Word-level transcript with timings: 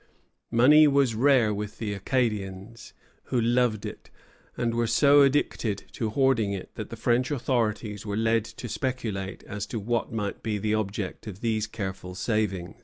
Money 0.49 0.87
was 0.87 1.13
rare 1.13 1.53
with 1.53 1.77
the 1.77 1.93
Acadians, 1.93 2.93
who 3.25 3.39
loved 3.39 3.85
it, 3.85 4.09
and 4.57 4.73
were 4.73 4.87
so 4.87 5.21
addicted 5.21 5.83
to 5.91 6.09
hoarding 6.09 6.53
it 6.53 6.73
that 6.73 6.89
the 6.89 6.95
French 6.95 7.29
authorities 7.29 8.03
were 8.03 8.17
led 8.17 8.43
to 8.45 8.67
speculate 8.67 9.43
as 9.43 9.67
to 9.67 9.79
what 9.79 10.11
might 10.11 10.41
be 10.41 10.57
the 10.57 10.73
object 10.73 11.27
of 11.27 11.41
these 11.41 11.67
careful 11.67 12.15
savings. 12.15 12.77